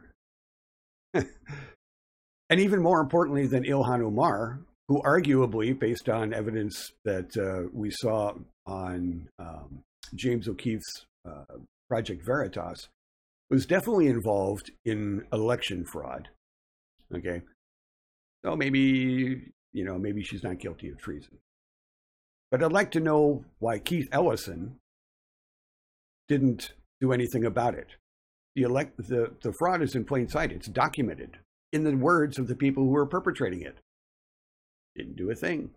[2.50, 7.90] and even more importantly than Ilhan Omar, who arguably, based on evidence that uh, we
[7.92, 8.34] saw
[8.66, 9.84] on um,
[10.16, 11.58] James O'Keefe's uh,
[11.90, 12.90] Project Veritas,
[13.50, 16.30] was definitely involved in election fraud.
[17.16, 17.42] Okay.
[18.44, 21.38] So maybe, you know, maybe she's not guilty of treason.
[22.52, 24.78] But I'd like to know why Keith Ellison
[26.28, 27.88] didn't do anything about it.
[28.56, 30.52] The, elect, the, the fraud is in plain sight.
[30.52, 31.38] It's documented
[31.72, 33.78] in the words of the people who are perpetrating it.
[34.96, 35.72] Didn't do a thing.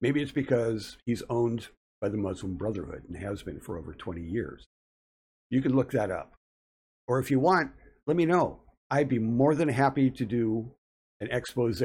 [0.00, 1.68] Maybe it's because he's owned
[2.00, 4.66] by the Muslim Brotherhood and has been for over 20 years.
[5.50, 6.34] You can look that up.
[7.08, 7.72] Or if you want,
[8.06, 8.60] let me know.
[8.90, 10.70] I'd be more than happy to do
[11.20, 11.82] an expose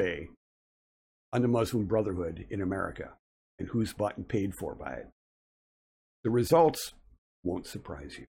[1.32, 3.12] on the Muslim Brotherhood in America
[3.58, 5.08] and who's bought and paid for by it.
[6.24, 6.92] The results
[7.44, 8.26] won't surprise you.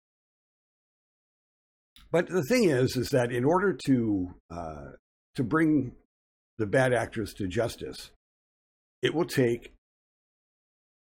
[2.11, 4.91] But the thing is, is that in order to uh,
[5.35, 5.93] to bring
[6.57, 8.11] the bad actors to justice,
[9.01, 9.73] it will take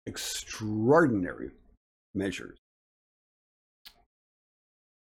[0.07, 1.51] extraordinary
[2.15, 2.59] measures.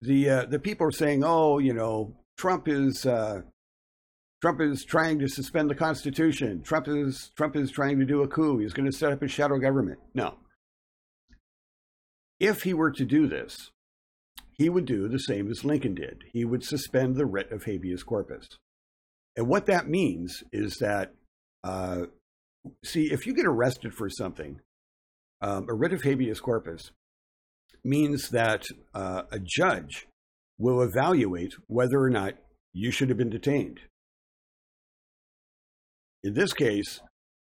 [0.00, 3.42] The uh, the people are saying, "Oh, you know, Trump is uh,
[4.40, 6.62] Trump is trying to suspend the Constitution.
[6.62, 8.58] Trump is Trump is trying to do a coup.
[8.58, 10.38] He's going to set up a shadow government." No.
[12.40, 13.70] If he were to do this,
[14.58, 16.24] he would do the same as Lincoln did.
[16.32, 18.48] He would suspend the writ of habeas corpus.
[19.36, 21.12] And what that means is that,
[21.64, 22.02] uh,
[22.84, 24.60] see, if you get arrested for something,
[25.40, 26.90] um, a writ of habeas corpus
[27.82, 30.06] means that uh, a judge
[30.58, 32.34] will evaluate whether or not
[32.72, 33.80] you should have been detained.
[36.22, 37.00] In this case,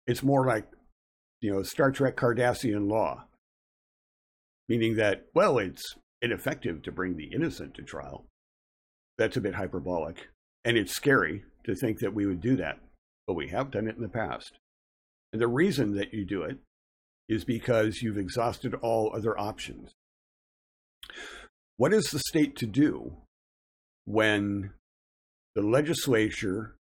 [0.06, 0.66] it's more like,
[1.40, 3.24] you know, Star Trek Cardassian law,
[4.68, 5.94] meaning that, well, it's
[6.26, 8.26] ineffective to bring the innocent to trial.
[9.16, 10.28] That's a bit hyperbolic.
[10.64, 12.80] And it's scary to think that we would do that,
[13.26, 14.58] but we have done it in the past.
[15.32, 16.58] And the reason that you do it
[17.28, 19.92] is because you've exhausted all other options.
[21.76, 23.16] What is the state to do
[24.04, 24.72] when
[25.54, 26.76] the legislature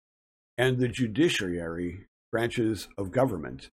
[0.56, 3.68] and the judiciary branches of government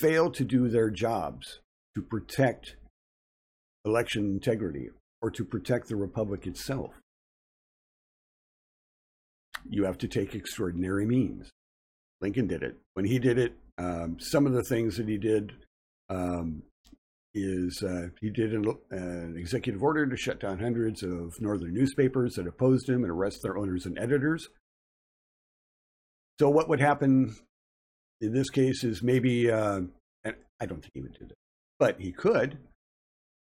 [0.00, 1.60] fail to do their jobs
[1.94, 2.76] to protect
[3.84, 4.88] election integrity
[5.22, 6.92] or to protect the republic itself?
[9.68, 11.50] You have to take extraordinary means.
[12.20, 12.76] Lincoln did it.
[12.94, 15.52] When he did it, um, some of the things that he did
[16.08, 16.62] um,
[17.34, 22.34] is uh, he did an, an, executive order to shut down hundreds of northern newspapers
[22.34, 24.48] that opposed him and arrest their owners and editors.
[26.40, 27.36] So, what would happen
[28.20, 29.82] in this case is maybe, uh,
[30.24, 31.34] and I don't think he would do that,
[31.78, 32.58] but he could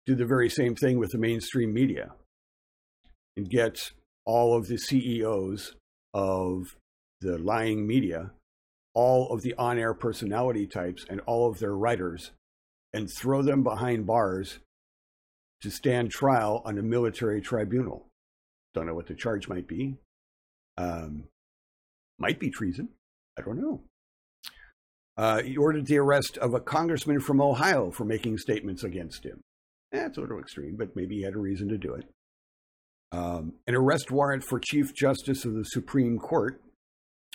[0.07, 2.13] do the very same thing with the mainstream media
[3.37, 3.93] and get
[4.25, 5.75] all of the CEOs
[6.15, 6.77] of
[7.21, 8.33] the lying media,
[8.95, 12.33] all of the on air personality types, and all of their writers
[12.93, 14.59] and throw them behind bars
[15.63, 18.07] to stand trial on a military tribunal.
[18.75, 19.97] Don't know what the charge might be.
[20.77, 21.25] Um,
[22.19, 22.89] might be treason.
[23.39, 23.83] I don't know.
[25.17, 29.41] Uh, he ordered the arrest of a congressman from Ohio for making statements against him.
[29.93, 32.07] That's eh, a little extreme, but maybe he had a reason to do it.
[33.13, 36.61] Um, an arrest warrant for Chief Justice of the Supreme Court,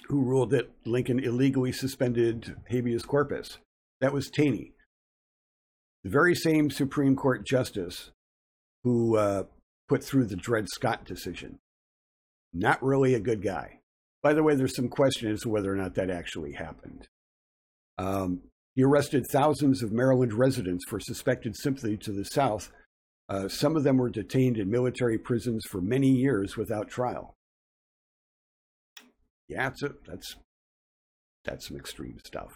[0.08, 3.60] who ruled that Lincoln illegally suspended habeas corpus.
[4.02, 4.74] That was Taney
[6.08, 8.12] the very same Supreme Court justice
[8.86, 9.44] who uh,
[9.90, 11.60] put through the Dred Scott decision.
[12.54, 13.80] Not really a good guy.
[14.24, 17.10] By the way, there's some question as to whether or not that actually happened.
[17.98, 18.44] Um,
[18.78, 22.70] he arrested thousands of Maryland residents for suspected sympathy to the South.
[23.28, 27.34] Uh, some of them were detained in military prisons for many years without trial.
[29.50, 30.36] Yeah, a, that's
[31.44, 32.54] that's some extreme stuff.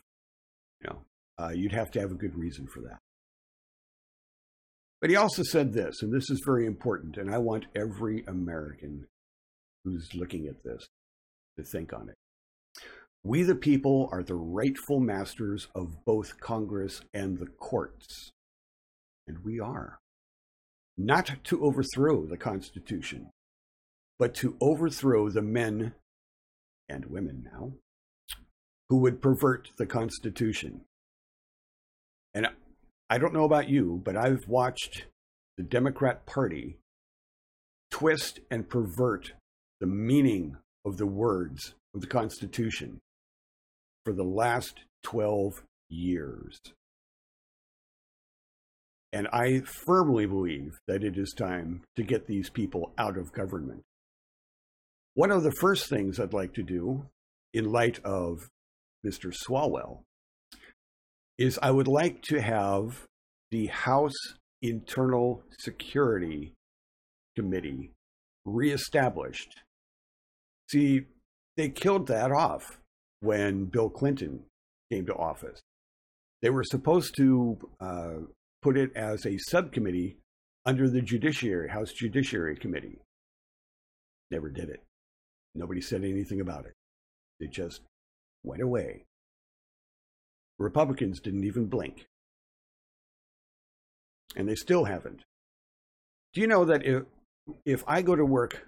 [0.82, 1.02] You know,
[1.44, 3.00] uh, you'd have to have a good reason for that.
[5.02, 9.08] But he also said this, and this is very important, and I want every American
[9.84, 10.86] who's looking at this
[11.58, 12.16] to think on it.
[13.24, 18.32] We, the people, are the rightful masters of both Congress and the courts.
[19.28, 20.00] And we are.
[20.98, 23.30] Not to overthrow the Constitution,
[24.18, 25.94] but to overthrow the men
[26.90, 27.74] and women now
[28.90, 30.82] who would pervert the Constitution.
[32.34, 32.48] And
[33.10, 35.06] I don't know about you, but I've watched
[35.58, 36.78] the Democrat Party
[37.92, 39.34] twist and pervert
[39.80, 43.00] the meaning of the words of the Constitution
[44.04, 46.60] for the last 12 years.
[49.14, 53.84] And I firmly believe that it is time to get these people out of government.
[55.14, 57.08] One of the first things I'd like to do,
[57.54, 58.48] in light of
[59.06, 59.34] Mr.
[59.34, 60.04] Swalwell,
[61.38, 63.06] is I would like to have
[63.50, 66.54] the House Internal Security
[67.36, 67.92] Committee
[68.46, 69.56] reestablished.
[70.70, 71.02] See,
[71.58, 72.81] they killed that off
[73.22, 74.44] when Bill Clinton
[74.92, 75.62] came to office.
[76.42, 78.14] They were supposed to uh,
[78.62, 80.18] put it as a subcommittee
[80.66, 83.00] under the Judiciary, House Judiciary Committee.
[84.30, 84.82] Never did it.
[85.56, 86.74] Nobody said anything about it.
[87.40, 87.82] It just
[88.44, 89.06] went away.
[90.58, 92.06] Republicans didn't even blink.
[94.36, 95.22] And they still haven't.
[96.34, 97.04] Do you know that if,
[97.66, 98.66] if I go to work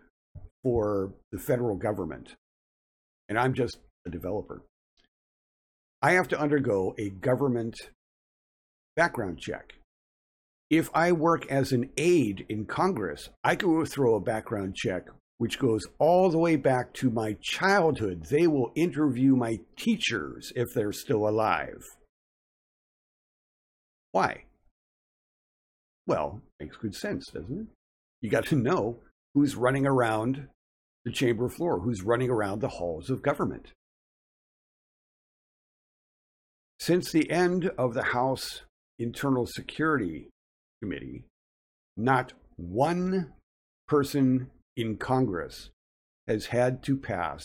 [0.63, 2.35] for the federal government
[3.29, 4.61] and I'm just a developer,
[6.01, 7.75] I have to undergo a government
[8.95, 9.73] background check.
[10.69, 15.07] If I work as an aide in Congress, I go through a background check
[15.43, 18.27] which goes all the way back to my childhood.
[18.29, 21.83] They will interview my teachers if they're still alive.
[24.13, 24.45] Why?
[26.07, 27.67] Well, makes good sense, doesn't it?
[28.21, 28.99] You got to know
[29.33, 30.47] who's running around
[31.03, 33.73] the chamber floor, who's running around the halls of government.
[36.85, 38.63] Since the end of the House
[38.99, 40.27] Internal Security
[40.81, 41.23] Committee,
[41.95, 43.31] not one
[43.87, 45.69] person in Congress
[46.27, 47.41] has had to pass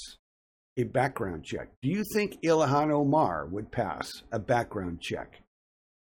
[0.76, 1.68] a background check.
[1.82, 5.40] Do you think Ilhan Omar would pass a background check?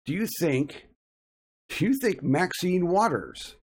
[0.07, 0.87] Do you think
[1.69, 3.57] do you think Maxine Waters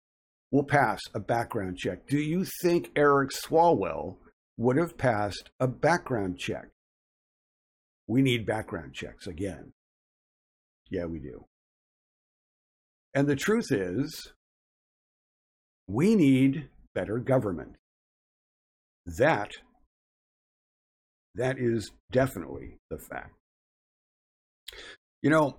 [0.52, 2.06] will pass a background check?
[2.06, 4.16] Do you think Eric Swalwell
[4.58, 6.73] would have passed a background check?
[8.06, 9.72] We need background checks again.
[10.90, 11.46] Yeah, we do.
[13.14, 14.32] And the truth is,
[15.86, 17.76] we need better government.
[19.06, 19.50] That
[21.34, 23.34] That is definitely the fact.
[25.20, 25.56] You know,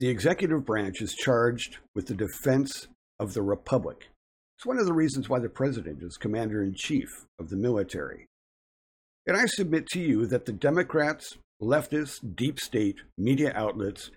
[0.00, 2.88] the executive branch is charged with the defense
[3.18, 4.08] of the republic.
[4.56, 8.28] It's one of the reasons why the president is commander in chief of the military.
[9.26, 14.10] And I submit to you that the Democrats, leftists, deep state, media outlets,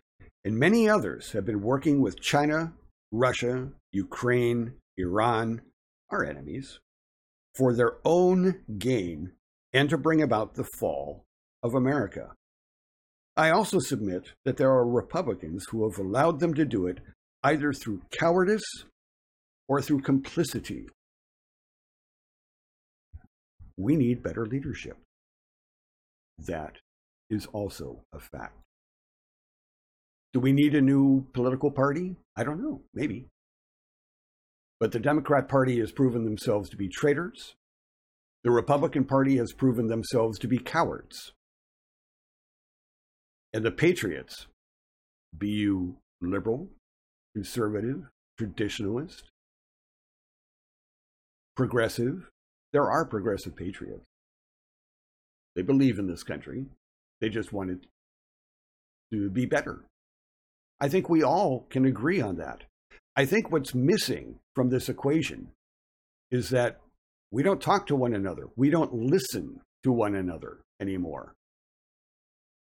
[0.44, 2.74] and many others have been working with China,
[3.12, 5.62] Russia, Ukraine, Iran,
[6.10, 6.80] our enemies,
[7.56, 9.32] for their own gain
[9.74, 11.24] and to bring about the fall
[11.62, 12.32] of America.
[13.38, 17.00] I also submit that there are Republicans who have allowed them to do it
[17.44, 18.64] either through cowardice
[19.68, 20.88] or through complicity.
[23.78, 24.98] We need better leadership.
[26.38, 26.78] That
[27.30, 28.58] is also a fact.
[30.34, 32.16] Do we need a new political party?
[32.36, 33.28] I don't know, maybe.
[34.80, 37.56] But the Democrat Party has proven themselves to be traitors.
[38.44, 41.32] The Republican Party has proven themselves to be cowards.
[43.54, 44.48] And the Patriots,
[45.38, 46.68] be you liberal,
[47.34, 48.10] conservative,
[48.40, 49.24] traditionalist,
[51.56, 52.30] progressive,
[52.76, 54.04] there are progressive patriots.
[55.56, 56.66] They believe in this country.
[57.22, 57.80] They just want it
[59.14, 59.86] to be better.
[60.82, 62.64] I think we all can agree on that.
[63.16, 65.52] I think what's missing from this equation
[66.30, 66.82] is that
[67.32, 68.50] we don't talk to one another.
[68.58, 71.34] We don't listen to one another anymore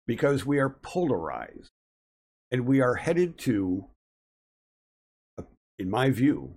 [0.05, 1.71] because we are polarized
[2.51, 3.87] and we are headed to,
[5.79, 6.53] in my view,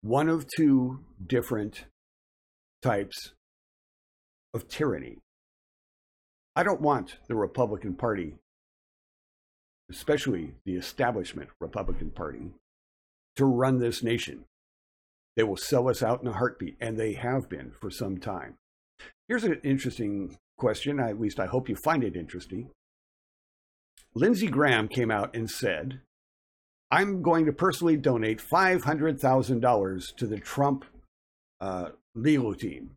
[0.00, 1.84] one of two different
[2.82, 3.32] types
[4.52, 5.18] of tyranny.
[6.54, 8.34] I don't want the Republican Party,
[9.90, 12.50] especially the establishment Republican Party,
[13.36, 14.44] to run this nation.
[15.36, 18.56] They will sell us out in a heartbeat, and they have been for some time.
[19.28, 21.00] Here's an interesting question.
[21.00, 22.70] At least I hope you find it interesting.
[24.14, 26.00] Lindsey Graham came out and said,
[26.90, 30.84] I'm going to personally donate $500,000 to the Trump
[31.62, 32.92] uh, legal team.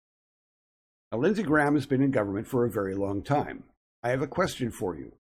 [1.11, 3.63] Now, Lindsey Graham has been in government for a very long time.
[4.03, 5.13] I have a question for you.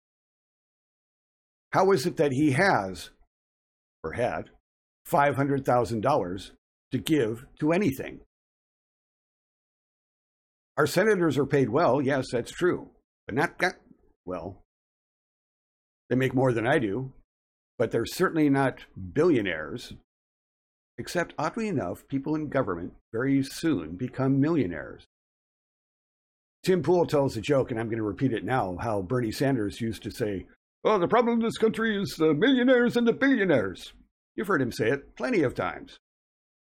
[1.72, 3.11] How is it that he has,
[4.03, 4.51] or had,
[5.11, 6.51] $500,000
[6.92, 8.20] to give to anything?
[10.76, 12.90] Our senators are paid well, yes, that's true,
[13.26, 13.74] but not that
[14.24, 14.62] well.
[16.11, 17.12] They make more than I do,
[17.78, 19.95] but they're certainly not billionaires.
[20.99, 25.05] Except, oddly enough, people in government very soon become millionaires.
[26.62, 29.80] Tim Pool tells a joke, and I'm going to repeat it now how Bernie Sanders
[29.80, 30.47] used to say,
[30.82, 33.92] Well, the problem in this country is the millionaires and the billionaires.
[34.36, 35.99] You've heard him say it plenty of times.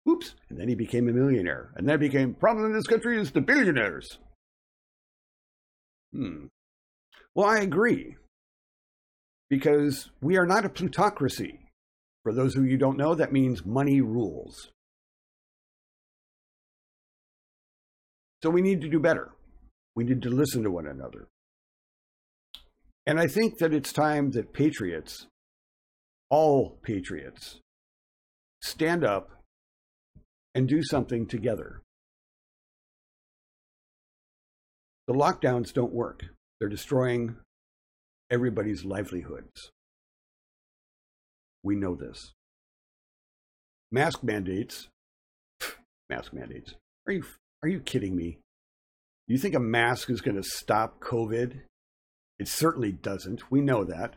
[0.10, 0.36] Oops.
[0.50, 1.72] And then he became a millionaire.
[1.76, 4.18] And then became, Problem in this country is the billionaires.
[6.14, 6.46] Hmm.
[7.34, 8.16] Well, I agree.
[9.50, 11.60] Because we are not a plutocracy.
[12.26, 14.72] For those of you who don't know, that means money rules.
[18.42, 19.30] So we need to do better.
[19.96, 21.28] We need to listen to one another.
[23.06, 25.28] And I think that it's time that patriots,
[26.32, 27.60] all patriots,
[28.64, 29.30] stand up
[30.56, 31.84] and do something together.
[35.08, 36.24] The lockdowns don't work.
[36.60, 37.36] They're destroying
[38.32, 39.70] everybody's livelihoods.
[41.66, 42.32] We know this.
[43.92, 44.88] Mask mandates.
[46.10, 46.76] Mask mandates.
[47.08, 47.24] Are you
[47.64, 48.38] are you kidding me?
[49.28, 51.62] You think a mask is going to stop COVID?
[52.38, 53.50] It certainly doesn't.
[53.50, 54.14] We know that.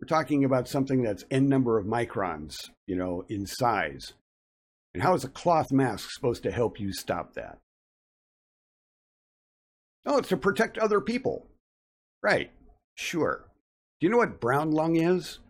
[0.00, 2.54] We're talking about something that's n number of microns,
[2.86, 4.14] you know, in size.
[4.94, 7.58] And how is a cloth mask supposed to help you stop that?
[10.06, 11.46] Oh, it's to protect other people.
[12.22, 12.50] Right.
[12.94, 13.44] Sure.
[14.00, 15.40] Do you know what brown lung is?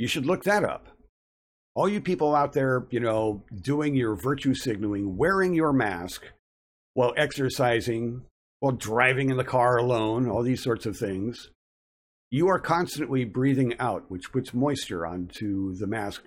[0.00, 0.88] You should look that up.
[1.74, 6.22] All you people out there, you know, doing your virtue signaling, wearing your mask
[6.94, 8.22] while exercising,
[8.60, 11.50] while driving in the car alone, all these sorts of things,
[12.30, 16.22] you are constantly breathing out, which puts moisture onto the mask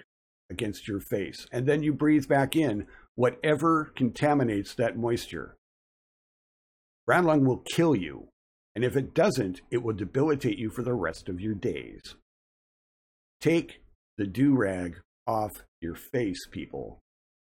[0.51, 1.47] against your face.
[1.51, 5.55] And then you breathe back in whatever contaminates that moisture.
[7.07, 8.27] Brown lung will kill you.
[8.75, 12.13] And if it doesn't, it will debilitate you for the rest of your days.
[13.43, 13.81] Take
[14.17, 16.99] the do rag off your face, people.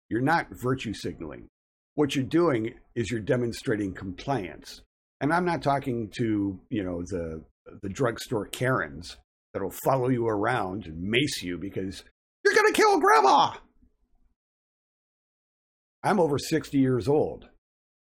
[0.09, 1.49] You're not virtue signaling.
[1.95, 4.81] What you're doing is you're demonstrating compliance.
[5.19, 7.43] And I'm not talking to, you know, the
[7.81, 9.17] the drugstore Karens
[9.53, 12.05] that'll follow you around and mace you because
[12.45, 13.51] you're to kill grandma.
[16.01, 17.49] I'm over 60 years old.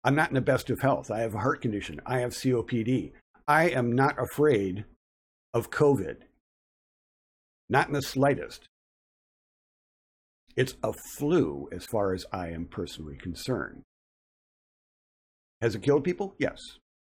[0.04, 1.10] I'm not in the best of health.
[1.10, 2.02] I have a heart condition.
[2.04, 3.12] I have COPD.
[3.48, 4.84] I am not afraid
[5.54, 6.27] of COVID.
[7.68, 8.68] Not in the slightest.
[10.56, 13.82] It's a flu as far as I am personally concerned.
[15.60, 16.34] Has it killed people?
[16.38, 16.58] Yes.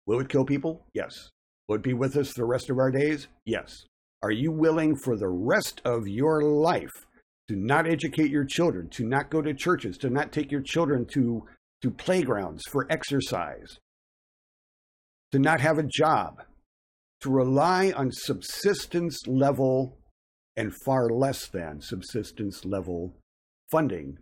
[0.06, 0.86] Will it kill people?
[0.94, 1.30] Yes.
[1.68, 3.28] Will it be with us the rest of our days?
[3.46, 3.86] Yes.
[4.22, 6.92] Are you willing for the rest of your life
[7.50, 11.06] to not educate your children, to not go to churches, to not take your children
[11.14, 11.46] to,
[11.82, 13.78] to playgrounds for exercise,
[15.32, 16.42] to not have a job,
[17.22, 19.98] to rely on subsistence level
[20.56, 23.16] and far less than subsistence level
[23.72, 24.18] funding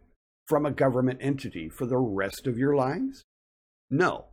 [0.47, 3.23] from a government entity for the rest of your lives?
[3.89, 4.25] No.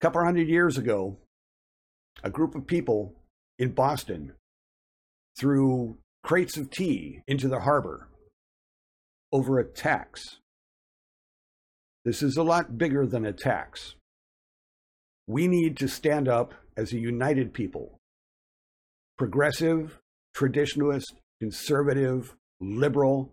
[0.00, 1.18] A couple hundred years ago,
[2.22, 3.14] a group of people
[3.58, 4.32] in Boston
[5.38, 8.08] threw crates of tea into the harbor
[9.32, 10.38] over a tax.
[12.04, 13.94] This is a lot bigger than a tax.
[15.26, 17.98] We need to stand up as a united people
[19.16, 19.98] progressive,
[20.36, 23.30] traditionalist, conservative, liberal.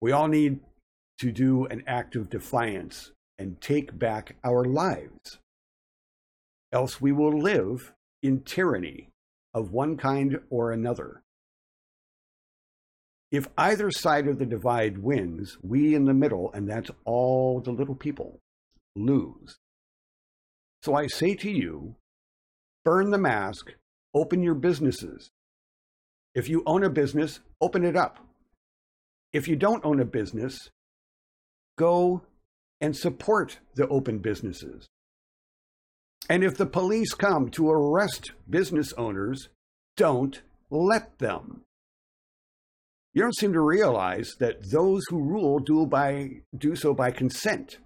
[0.00, 0.60] We all need
[1.20, 5.38] to do an act of defiance and take back our lives.
[6.72, 9.08] Else we will live in tyranny
[9.54, 11.22] of one kind or another.
[13.32, 17.72] If either side of the divide wins, we in the middle, and that's all the
[17.72, 18.38] little people,
[18.94, 19.56] lose.
[20.82, 21.96] So I say to you
[22.84, 23.72] burn the mask,
[24.16, 25.30] open your businesses.
[26.34, 28.18] If you own a business, open it up.
[29.32, 30.70] If you don't own a business,
[31.76, 32.22] go
[32.80, 34.86] and support the open businesses.
[36.30, 39.50] And if the police come to arrest business owners,
[39.96, 40.40] don't
[40.70, 41.62] let them.
[43.12, 47.78] You don't seem to realize that those who rule do, by, do so by consent.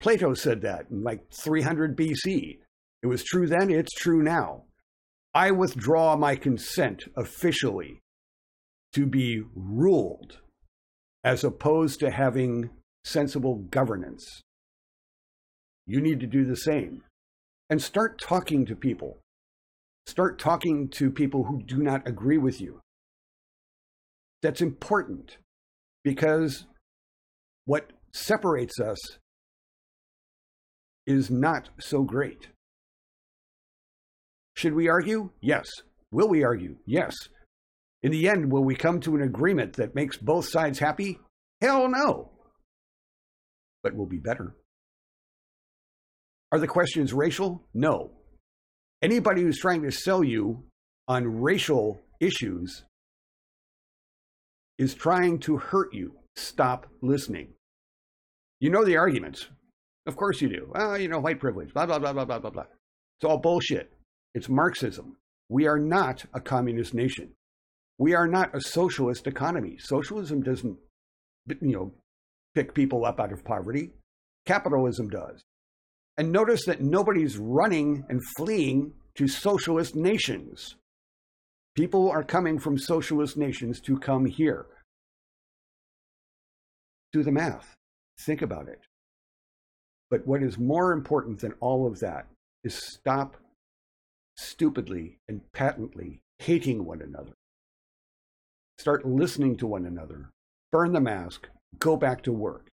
[0.00, 2.58] Plato said that in like 300 BC.
[3.02, 4.64] It was true then, it's true now.
[5.34, 8.00] I withdraw my consent officially
[8.92, 10.38] to be ruled
[11.24, 12.70] as opposed to having
[13.04, 14.42] sensible governance.
[15.86, 17.02] You need to do the same
[17.70, 19.18] and start talking to people.
[20.06, 22.80] Start talking to people who do not agree with you.
[24.42, 25.38] That's important
[26.04, 26.66] because
[27.64, 28.98] what separates us
[31.06, 32.48] is not so great.
[34.62, 35.30] Should we argue?
[35.40, 35.68] Yes.
[36.12, 36.76] Will we argue?
[36.86, 37.16] Yes.
[38.04, 41.18] In the end, will we come to an agreement that makes both sides happy?
[41.60, 42.30] Hell no.
[43.82, 44.54] But we'll be better.
[46.52, 47.64] Are the questions racial?
[47.74, 48.12] No.
[49.02, 50.62] Anybody who's trying to sell you
[51.08, 52.84] on racial issues
[54.78, 56.12] is trying to hurt you.
[56.36, 57.48] Stop listening.
[58.60, 59.48] You know the arguments.
[60.06, 60.70] Of course you do.
[60.72, 62.66] Well, you know, white privilege, blah, blah, blah, blah, blah, blah, blah.
[63.18, 63.92] It's all bullshit.
[64.34, 65.16] It's Marxism.
[65.48, 67.32] We are not a communist nation.
[67.98, 69.76] We are not a socialist economy.
[69.78, 70.78] Socialism doesn't,
[71.60, 71.92] you know,
[72.54, 73.90] pick people up out of poverty.
[74.46, 75.42] Capitalism does.
[76.16, 80.76] And notice that nobody's running and fleeing to socialist nations.
[81.74, 84.66] People are coming from socialist nations to come here.
[87.12, 87.74] Do the math.
[88.26, 88.80] Think about it.
[90.10, 92.26] But what is more important than all of that
[92.64, 93.36] is stop
[94.36, 97.32] stupidly and patently hating one another.
[98.78, 100.30] Start listening to one another.
[100.70, 101.48] Burn the mask.
[101.78, 102.68] Go back to work.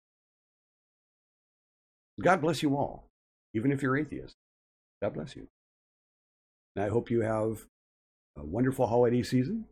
[2.21, 3.07] God bless you all
[3.57, 4.37] even if you're atheist.
[5.03, 5.49] God bless you.
[6.75, 7.67] And I hope you have
[8.37, 9.65] a wonderful holiday season,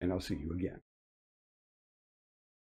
[0.00, 0.80] and I'll see you again.